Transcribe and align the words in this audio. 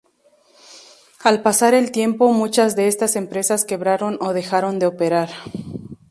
Al 1.23 1.43
pasar 1.43 1.75
el 1.75 1.91
tiempo, 1.91 2.33
muchas 2.33 2.75
de 2.75 2.87
estas 2.87 3.15
empresas 3.15 3.65
quebraron 3.65 4.17
o 4.19 4.33
dejaron 4.33 4.79
de 4.79 4.87
operar. 4.87 5.29